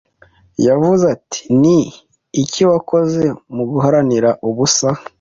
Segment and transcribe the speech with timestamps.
[0.67, 1.79] Yavuze ati Ni
[2.41, 4.89] iki wakoze mu guharanira ubusa